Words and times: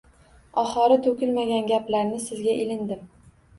Oxori 0.61 0.97
to`kilmagan 1.09 1.69
gaplarni 1.73 2.25
sizga 2.27 2.59
ilindim 2.65 3.07